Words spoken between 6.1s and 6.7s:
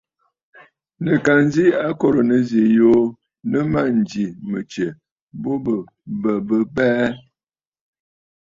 bə̀ bɨ